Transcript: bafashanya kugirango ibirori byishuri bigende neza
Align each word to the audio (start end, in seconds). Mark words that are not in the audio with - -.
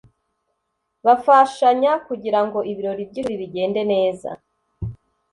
bafashanya 1.05 1.91
kugirango 2.07 2.59
ibirori 2.71 3.03
byishuri 3.09 3.33
bigende 3.41 3.81
neza 3.93 4.29